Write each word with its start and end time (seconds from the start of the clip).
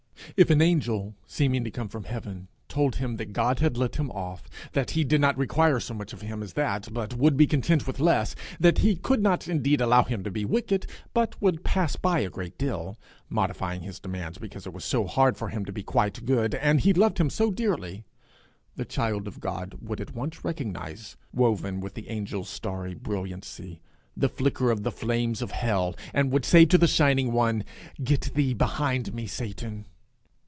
If 0.37 0.49
an 0.49 0.61
angel, 0.61 1.15
seeming 1.27 1.65
to 1.65 1.71
come 1.71 1.89
from 1.89 2.05
heaven, 2.05 2.47
told 2.69 2.95
him 2.97 3.17
that 3.17 3.33
God 3.33 3.59
had 3.59 3.75
let 3.77 3.97
him 3.97 4.09
off, 4.11 4.43
that 4.71 4.91
he 4.91 5.03
did 5.03 5.19
not 5.19 5.37
require 5.37 5.79
so 5.81 5.93
much 5.93 6.13
of 6.13 6.21
him 6.21 6.41
as 6.41 6.53
that, 6.53 6.87
but 6.93 7.15
would 7.17 7.35
be 7.35 7.45
content 7.45 7.85
with 7.85 7.99
less; 7.99 8.33
that 8.57 8.77
he 8.77 8.95
could 8.95 9.21
not 9.21 9.49
indeed 9.49 9.81
allow 9.81 10.03
him 10.03 10.23
to 10.23 10.31
be 10.31 10.45
wicked, 10.45 10.85
but 11.13 11.39
would 11.41 11.65
pass 11.65 11.97
by 11.97 12.19
a 12.21 12.29
great 12.29 12.57
deal, 12.57 12.97
modifying 13.29 13.81
his 13.81 13.99
demands 13.99 14.37
because 14.37 14.65
it 14.65 14.71
was 14.71 14.85
so 14.85 15.05
hard 15.05 15.35
for 15.37 15.49
him 15.49 15.65
to 15.65 15.73
be 15.73 15.83
quite 15.83 16.25
good, 16.25 16.55
and 16.55 16.81
he 16.81 16.93
loved 16.93 17.17
him 17.19 17.29
so 17.29 17.51
dearly, 17.51 18.05
the 18.77 18.85
child 18.85 19.27
of 19.27 19.41
God 19.41 19.79
would 19.81 19.99
at 19.99 20.15
once 20.15 20.45
recognize, 20.45 21.17
woven 21.33 21.81
with 21.81 21.93
the 21.95 22.07
angel's 22.07 22.49
starry 22.49 22.93
brilliancy, 22.93 23.81
the 24.15 24.29
flicker 24.29 24.71
of 24.71 24.83
the 24.83 24.91
flames 24.93 25.41
of 25.41 25.51
hell, 25.51 25.93
and 26.13 26.31
would 26.31 26.45
say 26.45 26.63
to 26.63 26.77
the 26.77 26.87
shining 26.87 27.33
one, 27.33 27.65
'Get 28.01 28.31
thee 28.33 28.53
behind 28.53 29.13
me, 29.13 29.27
Satan.' 29.27 29.87